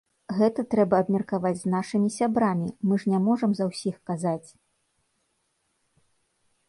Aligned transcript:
Гэта 0.37 0.63
трэба 0.73 0.95
абмеркаваць 1.03 1.59
з 1.59 1.65
нашымі 1.73 2.09
сябрамі, 2.17 2.69
мы 2.89 2.95
ж 3.03 3.13
не 3.13 3.19
можам 3.29 3.51
за 3.59 3.71
ўсіх 3.71 4.03
казаць. 4.11 4.55